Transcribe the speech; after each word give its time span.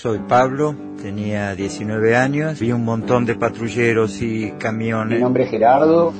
Soy 0.00 0.20
Pablo, 0.20 0.76
tenía 1.02 1.56
19 1.56 2.14
años, 2.14 2.60
vi 2.60 2.70
un 2.70 2.84
montón 2.84 3.26
de 3.26 3.34
patrulleros 3.34 4.22
y 4.22 4.52
camiones. 4.52 5.18
Mi 5.18 5.24
nombre 5.24 5.42
es 5.42 5.50
Gerardo, 5.50 6.12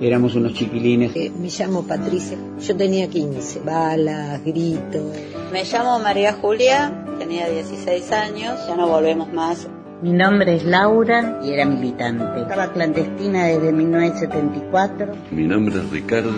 éramos 0.00 0.36
unos 0.36 0.54
chiquilines. 0.54 1.16
Eh, 1.16 1.32
me 1.36 1.48
llamo 1.48 1.82
Patricia, 1.82 2.38
yo 2.60 2.76
tenía 2.76 3.08
15, 3.08 3.58
balas, 3.58 4.40
gritos. 4.44 5.16
Me 5.52 5.64
llamo 5.64 5.98
María 5.98 6.34
Julia, 6.34 7.06
tenía 7.18 7.50
16 7.50 8.12
años, 8.12 8.54
ya 8.68 8.76
no 8.76 8.86
volvemos 8.86 9.32
más. 9.32 9.66
Mi 10.00 10.12
nombre 10.12 10.54
es 10.54 10.64
Laura 10.64 11.40
y 11.42 11.50
era 11.50 11.64
militante. 11.64 12.40
Estaba 12.40 12.72
clandestina 12.72 13.46
desde 13.46 13.72
1974. 13.72 15.12
Mi 15.32 15.42
nombre 15.42 15.74
es 15.80 15.90
Ricardo, 15.90 16.30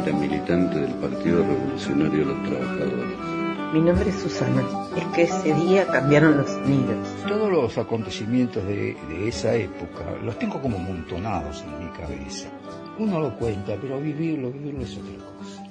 era 0.00 0.16
militante 0.16 0.78
del 0.78 0.92
Partido 0.92 1.38
Revolucionario 1.38 2.20
de 2.20 2.26
los 2.26 2.42
Trabajadores. 2.44 3.41
Mi 3.72 3.80
nombre 3.80 4.10
es 4.10 4.16
Susana. 4.16 4.62
Es 4.94 5.04
que 5.14 5.22
ese 5.22 5.54
día 5.54 5.86
cambiaron 5.86 6.36
los 6.36 6.58
nidos. 6.58 7.08
Todos 7.26 7.50
los 7.50 7.78
acontecimientos 7.78 8.62
de, 8.66 8.94
de, 9.08 9.28
esa 9.28 9.54
época 9.54 10.04
los 10.22 10.38
tengo 10.38 10.60
como 10.60 10.76
montonados 10.76 11.64
en 11.64 11.78
mi 11.78 11.90
cabeza. 11.92 12.50
Uno 12.98 13.18
lo 13.18 13.34
cuenta, 13.38 13.72
pero 13.80 13.98
vivirlo, 13.98 14.50
vivirlo 14.50 14.82
es 14.82 14.98
otra 14.98 15.14
cosa. 15.38 15.64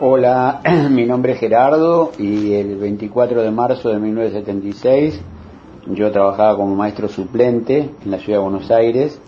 Hola, 0.00 0.60
mi 0.90 1.06
nombre 1.06 1.34
es 1.34 1.38
Gerardo 1.38 2.10
y 2.18 2.54
el 2.54 2.76
24 2.76 3.40
de 3.40 3.52
marzo 3.52 3.90
de 3.90 4.00
1976 4.00 5.20
yo 5.92 6.10
trabajaba 6.10 6.56
como 6.56 6.74
maestro 6.74 7.08
suplente 7.08 7.88
en 8.04 8.10
la 8.10 8.18
ciudad 8.18 8.40
de 8.40 8.44
Buenos 8.44 8.68
Aires, 8.72 9.20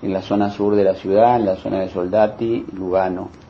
en 0.00 0.12
la 0.12 0.22
zona 0.22 0.50
sur 0.50 0.76
de 0.76 0.84
la 0.84 0.94
ciudad, 0.94 1.34
en 1.34 1.46
la 1.46 1.56
zona 1.56 1.80
de 1.80 1.88
Soldati, 1.88 2.66
Lugano. 2.72 3.43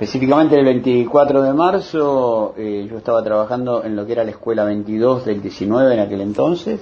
Específicamente 0.00 0.54
el 0.56 0.64
24 0.64 1.42
de 1.42 1.52
marzo 1.52 2.54
eh, 2.56 2.86
yo 2.88 2.98
estaba 2.98 3.20
trabajando 3.24 3.82
en 3.82 3.96
lo 3.96 4.06
que 4.06 4.12
era 4.12 4.22
la 4.22 4.30
escuela 4.30 4.62
22 4.62 5.24
del 5.24 5.42
19 5.42 5.92
en 5.92 5.98
aquel 5.98 6.20
entonces, 6.20 6.80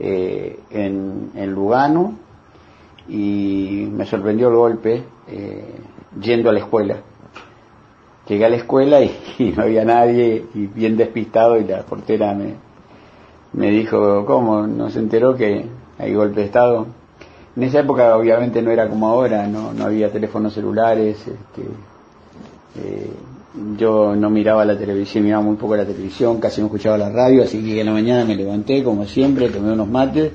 eh, 0.00 0.58
en, 0.70 1.30
en, 1.36 1.52
Lugano, 1.52 2.14
y 3.08 3.86
me 3.92 4.04
sorprendió 4.06 4.48
el 4.48 4.56
golpe 4.56 5.04
eh, 5.28 5.72
yendo 6.20 6.50
a 6.50 6.52
la 6.52 6.58
escuela. 6.58 6.96
Llegué 8.26 8.44
a 8.44 8.48
la 8.48 8.56
escuela 8.56 9.00
y, 9.38 9.54
no 9.56 9.62
había 9.62 9.84
nadie, 9.84 10.46
y 10.52 10.66
bien 10.66 10.96
despistado, 10.96 11.56
y 11.58 11.62
la 11.62 11.82
portera 11.82 12.34
me, 12.34 12.56
me 13.52 13.70
dijo, 13.70 14.26
¿cómo? 14.26 14.66
¿No 14.66 14.90
se 14.90 14.98
enteró 14.98 15.36
que 15.36 15.64
hay 15.96 16.12
golpe 16.12 16.40
de 16.40 16.46
Estado? 16.46 16.88
En 17.54 17.62
esa 17.62 17.78
época 17.78 18.16
obviamente 18.16 18.60
no 18.62 18.72
era 18.72 18.88
como 18.88 19.06
ahora, 19.06 19.46
no, 19.46 19.72
no 19.72 19.84
había 19.84 20.10
teléfonos 20.10 20.54
celulares, 20.54 21.18
este, 21.18 21.62
eh, 22.82 23.10
yo 23.78 24.14
no 24.14 24.28
miraba 24.28 24.64
la 24.64 24.76
televisión, 24.76 25.24
miraba 25.24 25.42
muy 25.42 25.56
poco 25.56 25.76
la 25.76 25.86
televisión, 25.86 26.38
casi 26.38 26.60
no 26.60 26.66
escuchaba 26.66 26.98
la 26.98 27.10
radio, 27.10 27.42
así 27.42 27.62
que 27.62 27.80
en 27.80 27.86
la 27.86 27.92
mañana 27.92 28.24
me 28.24 28.36
levanté 28.36 28.82
como 28.82 29.06
siempre, 29.06 29.48
tomé 29.48 29.72
unos 29.72 29.88
mates 29.88 30.30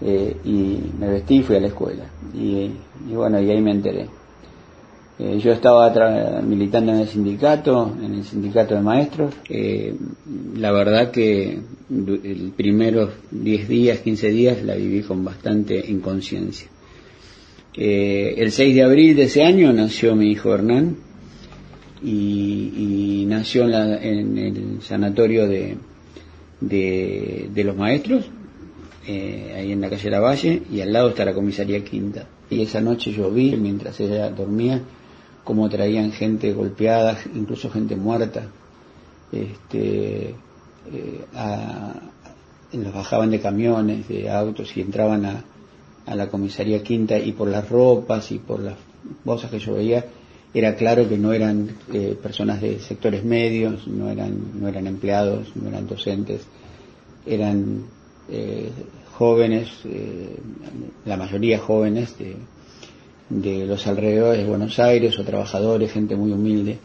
eh, 0.00 0.36
y 0.44 0.78
me 0.98 1.08
vestí 1.08 1.36
y 1.36 1.42
fui 1.42 1.56
a 1.56 1.60
la 1.60 1.68
escuela. 1.68 2.04
Y, 2.34 2.70
bueno, 3.12 3.40
y 3.40 3.50
ahí 3.50 3.60
me 3.60 3.72
enteré. 3.72 4.06
Eh, 5.18 5.38
yo 5.38 5.52
estaba 5.52 5.90
militando 6.42 6.92
en 6.92 7.00
el 7.00 7.08
sindicato, 7.08 7.94
en 8.02 8.14
el 8.14 8.24
sindicato 8.24 8.74
de 8.74 8.80
maestros. 8.80 9.34
la 10.56 10.72
verdad 10.72 11.10
que 11.10 11.58
el 11.90 12.52
primeros 12.56 13.10
10 13.30 13.68
días, 13.68 13.98
15 14.00 14.30
días 14.30 14.62
la 14.62 14.74
viví 14.74 15.02
con 15.02 15.24
bastante 15.24 15.78
inconsciencia. 15.90 16.68
el 17.74 18.50
6 18.50 18.74
de 18.74 18.82
abril 18.82 19.16
de 19.16 19.24
ese 19.24 19.42
año 19.42 19.72
nació 19.72 20.14
mi 20.14 20.30
hijo 20.30 20.54
Hernán, 20.54 21.05
y, 22.02 23.22
y 23.22 23.26
nació 23.26 23.64
en, 23.64 23.70
la, 23.70 24.02
en, 24.02 24.38
el 24.38 24.82
sanatorio 24.82 25.46
de, 25.46 25.76
de, 26.60 27.64
los 27.64 27.76
maestros, 27.76 28.26
eh, 29.06 29.54
ahí 29.56 29.72
en 29.72 29.80
la 29.80 29.90
calle 29.90 30.10
La 30.10 30.20
Valle, 30.20 30.62
y 30.70 30.80
al 30.80 30.92
lado 30.92 31.10
está 31.10 31.24
la 31.24 31.34
comisaría 31.34 31.84
Quinta. 31.84 32.26
Y 32.50 32.62
esa 32.62 32.80
noche 32.80 33.12
yo 33.12 33.30
vi, 33.30 33.56
mientras 33.56 33.98
ella 34.00 34.30
dormía, 34.30 34.80
cómo 35.44 35.68
traían 35.68 36.12
gente 36.12 36.52
golpeada, 36.52 37.18
incluso 37.34 37.70
gente 37.70 37.96
muerta. 37.96 38.48
Este, 39.32 40.34
eh, 40.92 41.24
a, 41.34 41.94
los 42.72 42.92
bajaban 42.92 43.30
de 43.30 43.40
camiones, 43.40 44.08
de 44.08 44.30
autos 44.30 44.76
y 44.76 44.80
entraban 44.80 45.24
a, 45.24 45.44
a 46.04 46.14
la 46.14 46.28
comisaría 46.28 46.82
Quinta 46.82 47.18
y 47.18 47.32
por 47.32 47.48
las 47.48 47.68
ropas 47.68 48.30
y 48.32 48.38
por 48.38 48.60
las 48.60 48.76
cosas 49.24 49.50
que 49.50 49.58
yo 49.58 49.74
veía, 49.74 50.04
era 50.54 50.74
claro 50.76 51.08
que 51.08 51.18
no 51.18 51.32
eran 51.32 51.70
eh, 51.92 52.16
personas 52.20 52.60
de 52.60 52.78
sectores 52.80 53.24
medios, 53.24 53.86
no 53.86 54.10
eran, 54.10 54.60
no 54.60 54.68
eran 54.68 54.86
empleados, 54.86 55.54
no 55.54 55.68
eran 55.68 55.86
docentes, 55.86 56.42
eran 57.26 57.84
eh, 58.30 58.70
jóvenes, 59.12 59.68
eh, 59.84 60.36
la 61.04 61.16
mayoría 61.16 61.58
jóvenes 61.58 62.16
de, 62.18 62.36
de 63.28 63.66
los 63.66 63.86
alrededores 63.86 64.42
de 64.42 64.48
Buenos 64.48 64.78
Aires 64.78 65.18
o 65.18 65.24
trabajadores, 65.24 65.92
gente 65.92 66.16
muy 66.16 66.32
humilde, 66.32 66.78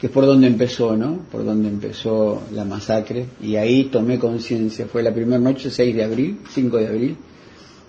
que 0.00 0.08
es 0.08 0.12
por 0.12 0.26
donde 0.26 0.46
empezó, 0.46 0.96
¿no? 0.96 1.20
Por 1.30 1.44
donde 1.44 1.68
empezó 1.68 2.42
la 2.52 2.64
masacre 2.64 3.26
y 3.40 3.56
ahí 3.56 3.84
tomé 3.84 4.18
conciencia, 4.18 4.86
fue 4.86 5.02
la 5.02 5.12
primera 5.12 5.38
noche, 5.38 5.70
6 5.70 5.94
de 5.94 6.04
abril, 6.04 6.38
5 6.50 6.76
de 6.76 6.86
abril, 6.86 7.16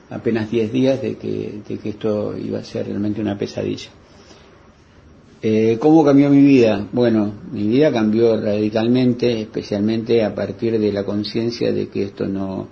apenas 0.09 0.49
10 0.49 0.71
días 0.71 1.01
de 1.01 1.15
que, 1.15 1.61
de 1.67 1.77
que 1.77 1.89
esto 1.89 2.37
iba 2.37 2.59
a 2.59 2.63
ser 2.63 2.87
realmente 2.87 3.21
una 3.21 3.37
pesadilla. 3.37 3.89
Eh, 5.41 5.77
¿Cómo 5.79 6.03
cambió 6.03 6.31
mi 6.31 6.41
vida? 6.41 6.87
Bueno, 6.91 7.31
mi 7.51 7.67
vida 7.67 7.91
cambió 7.91 8.41
radicalmente, 8.41 9.41
especialmente 9.41 10.23
a 10.23 10.33
partir 10.33 10.79
de 10.79 10.91
la 10.91 11.03
conciencia 11.03 11.71
de 11.71 11.89
que 11.89 12.03
esto 12.03 12.25
no, 12.25 12.67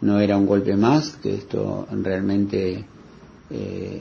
no 0.00 0.18
era 0.18 0.36
un 0.36 0.46
golpe 0.46 0.76
más, 0.76 1.16
que 1.22 1.34
esto 1.34 1.86
realmente 2.02 2.84
eh, 3.50 4.00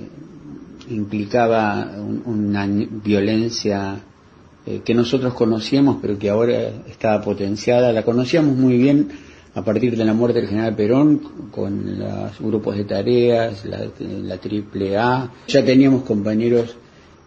implicaba 0.90 1.92
un, 1.98 2.24
una 2.26 2.66
violencia 2.68 4.00
eh, 4.66 4.82
que 4.84 4.96
nosotros 4.96 5.36
conocíamos, 5.36 5.98
pero 6.02 6.18
que 6.18 6.32
ahora 6.32 6.70
estaba 6.90 7.22
potenciada. 7.22 7.94
La 7.94 8.04
conocíamos 8.04 8.58
muy 8.58 8.78
bien 8.78 9.10
a 9.54 9.64
partir 9.64 9.96
de 9.96 10.06
la 10.06 10.14
muerte 10.14 10.40
del 10.40 10.50
general 10.50 10.76
Perón, 10.76 11.22
con 11.52 12.00
los 12.00 12.40
grupos 12.40 12.76
de 12.76 12.86
tareas, 12.86 13.66
la, 13.66 13.82
la 14.00 14.38
triple 14.38 14.98
A. 14.98 15.32
Ya 15.48 15.64
teníamos 15.64 16.04
compañeros 16.04 16.76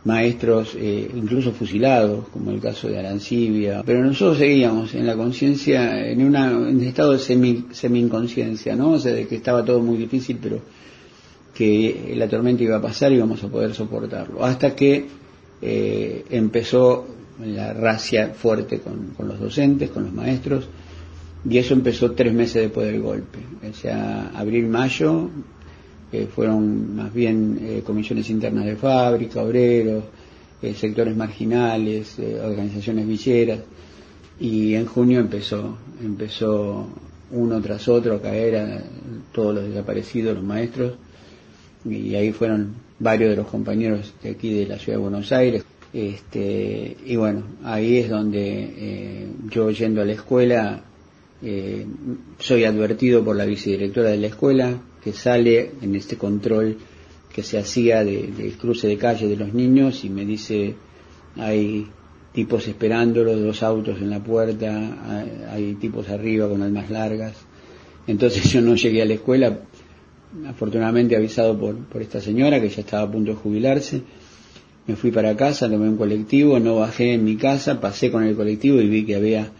maestros 0.04 0.74
eh, 0.76 1.08
incluso 1.14 1.52
fusilados, 1.52 2.28
como 2.28 2.50
el 2.50 2.60
caso 2.60 2.88
de 2.88 2.98
Arancibia, 2.98 3.82
pero 3.86 4.04
nosotros 4.04 4.38
seguíamos 4.38 4.94
en 4.94 5.06
la 5.06 5.16
conciencia, 5.16 6.08
en, 6.08 6.20
en 6.20 6.36
un 6.36 6.80
estado 6.82 7.12
de 7.12 7.18
semi, 7.18 7.66
semi-inconsciencia, 7.70 8.74
¿no? 8.74 8.92
O 8.92 8.98
sea, 8.98 9.12
de 9.12 9.26
que 9.26 9.36
estaba 9.36 9.64
todo 9.64 9.80
muy 9.80 9.96
difícil, 9.96 10.38
pero 10.42 10.60
que 11.54 12.14
la 12.16 12.28
tormenta 12.28 12.62
iba 12.62 12.76
a 12.76 12.82
pasar 12.82 13.12
y 13.12 13.16
íbamos 13.16 13.44
a 13.44 13.48
poder 13.48 13.74
soportarlo. 13.74 14.44
Hasta 14.44 14.74
que 14.74 15.06
eh, 15.60 16.24
empezó 16.30 17.06
la 17.44 17.72
racia 17.72 18.34
fuerte 18.34 18.80
con, 18.80 19.08
con 19.16 19.28
los 19.28 19.38
docentes, 19.38 19.90
con 19.90 20.04
los 20.04 20.12
maestros, 20.12 20.68
y 21.48 21.58
eso 21.58 21.74
empezó 21.74 22.12
tres 22.12 22.32
meses 22.32 22.62
después 22.62 22.86
del 22.86 23.00
golpe. 23.00 23.38
O 23.70 23.74
sea, 23.74 24.32
abril-mayo 24.34 25.30
eh, 26.12 26.26
fueron 26.26 26.94
más 26.94 27.12
bien 27.14 27.58
eh, 27.62 27.82
comisiones 27.82 28.28
internas 28.28 28.66
de 28.66 28.76
fábrica, 28.76 29.42
obreros, 29.42 30.04
eh, 30.60 30.74
sectores 30.74 31.16
marginales, 31.16 32.18
organizaciones 32.44 33.08
villeras, 33.08 33.60
y 34.38 34.74
en 34.74 34.84
junio 34.84 35.20
empezó, 35.20 35.78
empezó 36.02 36.86
uno 37.30 37.60
tras 37.62 37.88
otro 37.88 38.16
a 38.16 38.20
caer 38.20 38.56
a 38.56 38.82
todos 39.32 39.54
los 39.54 39.68
desaparecidos, 39.68 40.34
los 40.34 40.44
maestros, 40.44 40.92
y 41.88 42.14
ahí 42.14 42.30
fueron 42.30 42.74
varios 42.98 43.30
de 43.30 43.36
los 43.36 43.46
compañeros 43.46 44.12
de 44.22 44.30
aquí 44.30 44.52
de 44.52 44.66
la 44.66 44.78
ciudad 44.78 44.98
de 44.98 45.02
Buenos 45.02 45.32
Aires. 45.32 45.64
Este, 45.94 46.96
y 47.06 47.16
bueno, 47.16 47.42
ahí 47.64 47.96
es 47.96 48.10
donde 48.10 49.28
yo 49.50 49.70
yendo 49.70 50.02
a 50.02 50.04
la 50.04 50.12
escuela, 50.12 50.82
soy 52.38 52.64
advertido 52.64 53.24
por 53.24 53.34
la 53.34 53.46
vicedirectora 53.46 54.10
de 54.10 54.18
la 54.18 54.26
escuela, 54.28 54.78
que 55.02 55.12
sale 55.12 55.72
en 55.80 55.94
este 55.94 56.16
control 56.16 56.76
que 57.32 57.42
se 57.42 57.58
hacía 57.58 58.04
del 58.04 58.36
de 58.36 58.50
cruce 58.52 58.86
de 58.86 58.98
calle 58.98 59.26
de 59.26 59.36
los 59.36 59.52
niños 59.54 60.04
y 60.04 60.10
me 60.10 60.24
dice 60.24 60.74
hay 61.36 61.86
tipos 62.32 62.66
esperándolo, 62.68 63.36
dos 63.36 63.62
autos 63.62 63.98
en 63.98 64.10
la 64.10 64.22
puerta, 64.22 64.98
hay, 65.08 65.44
hay 65.50 65.74
tipos 65.74 66.08
arriba 66.08 66.48
con 66.48 66.62
almas 66.62 66.90
largas. 66.90 67.34
Entonces 68.06 68.44
yo 68.52 68.60
no 68.60 68.74
llegué 68.74 69.02
a 69.02 69.06
la 69.06 69.14
escuela, 69.14 69.60
afortunadamente 70.46 71.16
avisado 71.16 71.58
por, 71.58 71.76
por 71.76 72.02
esta 72.02 72.20
señora 72.20 72.60
que 72.60 72.68
ya 72.68 72.80
estaba 72.80 73.04
a 73.04 73.10
punto 73.10 73.32
de 73.32 73.36
jubilarse. 73.36 74.02
Me 74.86 74.96
fui 74.96 75.12
para 75.12 75.36
casa, 75.36 75.70
tomé 75.70 75.88
un 75.88 75.96
colectivo, 75.96 76.58
no 76.58 76.76
bajé 76.76 77.14
en 77.14 77.24
mi 77.24 77.36
casa, 77.36 77.80
pasé 77.80 78.10
con 78.10 78.24
el 78.24 78.34
colectivo 78.34 78.80
y 78.80 78.88
vi 78.88 79.04
que 79.04 79.14
había 79.14 79.52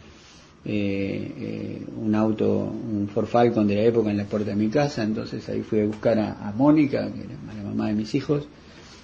eh, 0.64 1.34
eh, 1.38 1.86
un 1.96 2.14
auto, 2.14 2.48
un 2.48 3.08
Ford 3.08 3.26
Falcon 3.26 3.66
de 3.66 3.74
la 3.74 3.82
época 3.82 4.10
en 4.10 4.16
la 4.16 4.24
puerta 4.24 4.50
de 4.50 4.56
mi 4.56 4.68
casa, 4.68 5.02
entonces 5.02 5.48
ahí 5.48 5.62
fui 5.62 5.80
a 5.80 5.86
buscar 5.86 6.18
a, 6.18 6.48
a 6.48 6.52
Mónica, 6.52 7.10
que 7.12 7.20
era 7.20 7.34
la 7.56 7.68
mamá 7.68 7.88
de 7.88 7.94
mis 7.94 8.14
hijos, 8.14 8.46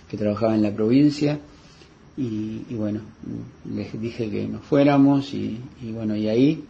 que 0.09 0.17
trabajaba 0.17 0.55
en 0.55 0.63
la 0.63 0.71
provincia, 0.71 1.39
y, 2.19 2.75
bueno, 2.75 3.01
les 3.73 4.01
dije 4.01 4.29
que 4.29 4.49
nos 4.49 4.63
fuéramos 4.63 5.33
y, 5.35 5.61
bueno, 5.95 6.17
y 6.17 6.29
ahí 6.29 6.65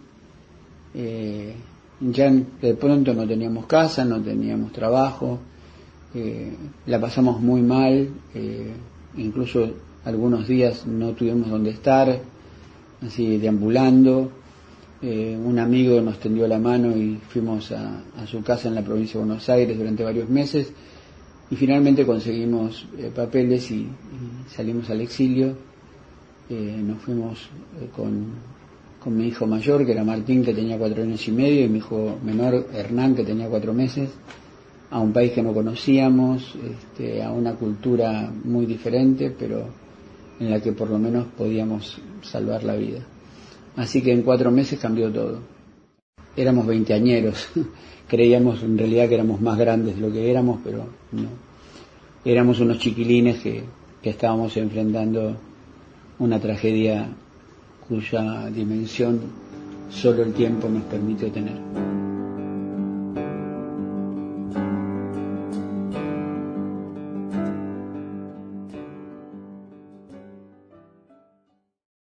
eh, 0.94 1.54
ya 2.00 2.30
de 2.30 2.74
pronto 2.74 3.14
no 3.14 3.26
teníamos 3.26 3.64
casa, 3.64 4.04
no 4.04 4.20
teníamos 4.20 4.72
trabajo, 4.72 5.38
eh, 6.14 6.52
la 6.84 7.00
pasamos 7.00 7.40
muy 7.40 7.62
mal, 7.62 8.10
incluso 9.16 9.70
algunos 10.04 10.46
días 10.46 10.86
no 10.86 11.12
tuvimos 11.12 11.48
donde 11.48 11.70
estar, 11.70 12.20
así 13.06 13.38
deambulando. 13.38 14.30
Un 15.00 15.58
amigo 15.58 16.00
nos 16.00 16.18
tendió 16.18 16.48
la 16.48 16.58
mano 16.58 16.96
y 16.96 17.20
fuimos 17.28 17.70
a, 17.70 18.02
su 18.26 18.42
casa 18.42 18.68
en 18.68 18.74
la 18.74 18.82
provincia 18.82 19.20
de 19.20 19.26
Buenos 19.26 19.48
Aires 19.48 19.78
durante 19.78 20.02
varios 20.02 20.28
meses 20.28 20.72
y 21.50 21.56
finalmente 21.56 22.04
conseguimos 22.04 22.84
papeles 23.14 23.70
y, 23.70 23.86
salimos 24.48 24.90
al 24.90 25.00
exilio, 25.00 25.54
eh, 26.50 26.80
nos 26.82 27.02
fuimos 27.02 27.38
eh, 27.80 27.88
con, 27.94 28.58
mi 29.14 29.28
hijo 29.28 29.46
mayor, 29.46 29.86
que 29.86 29.92
era 29.92 30.04
Martín, 30.04 30.44
que 30.44 30.52
tenía 30.52 30.76
cuatro 30.76 31.02
años 31.02 31.26
y 31.26 31.32
medio, 31.32 31.64
y 31.64 31.68
mi 31.68 31.78
hijo 31.78 32.18
menor, 32.22 32.66
Hernán, 32.74 33.14
que 33.14 33.24
tenía 33.24 33.48
cuatro 33.48 33.72
meses, 33.72 34.10
a 34.90 34.98
un 34.98 35.14
país 35.14 35.32
que 35.32 35.42
no 35.42 35.54
conocíamos, 35.54 36.54
este, 36.56 37.22
a 37.22 37.30
una 37.30 37.54
cultura 37.54 38.30
muy 38.44 38.66
diferente, 38.66 39.34
pero 39.38 39.64
en 40.38 40.50
la 40.50 40.60
que 40.60 40.72
por 40.72 40.90
lo 40.90 40.98
menos 40.98 41.26
podíamos 41.38 41.98
salvar 42.20 42.64
la 42.64 42.76
vida. 42.76 43.00
Así 43.78 44.02
que 44.02 44.12
en 44.12 44.22
cuatro 44.22 44.50
meses 44.50 44.78
cambió 44.78 45.10
todo. 45.10 45.40
Éramos 46.36 46.66
veinteañeros, 46.66 47.48
creíamos 48.08 48.62
en 48.62 48.76
realidad 48.76 49.08
que 49.08 49.14
éramos 49.14 49.40
más 49.40 49.58
grandes 49.58 49.96
de 49.96 50.02
lo 50.02 50.12
que 50.12 50.30
éramos, 50.30 50.60
pero 50.62 50.84
no. 51.12 51.28
Éramos 52.24 52.60
unos 52.60 52.78
chiquilines 52.78 53.38
que 53.38 53.64
que 54.02 54.10
estábamos 54.10 54.56
enfrentando 54.56 55.36
una 56.18 56.38
tragedia 56.40 57.08
cuya 57.88 58.48
dimensión 58.50 59.20
solo 59.90 60.22
el 60.22 60.32
tiempo 60.32 60.68
nos 60.68 60.84
permite 60.84 61.30
tener. 61.30 61.56